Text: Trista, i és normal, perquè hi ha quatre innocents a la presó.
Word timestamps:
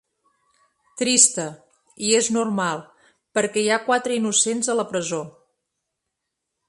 Trista, 1.01 1.45
i 2.07 2.15
és 2.21 2.29
normal, 2.37 2.81
perquè 3.39 3.67
hi 3.67 3.69
ha 3.71 3.79
quatre 3.91 4.17
innocents 4.23 4.73
a 4.75 4.77
la 4.81 4.87
presó. 4.95 5.21